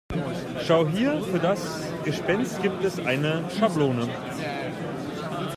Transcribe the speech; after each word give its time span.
Schau 0.65 0.87
hier, 0.87 1.21
für 1.21 1.37
das 1.37 1.83
Gespenst 2.03 2.59
gibt 2.63 2.83
es 2.83 2.97
eine 2.99 3.47
Schablone. 3.55 4.09